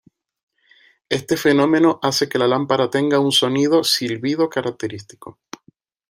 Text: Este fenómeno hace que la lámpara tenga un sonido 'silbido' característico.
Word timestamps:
Este 1.09 1.37
fenómeno 1.37 1.99
hace 2.01 2.27
que 2.27 2.39
la 2.39 2.47
lámpara 2.47 2.89
tenga 2.89 3.19
un 3.19 3.31
sonido 3.31 3.83
'silbido' 3.83 4.49
característico. 4.49 5.37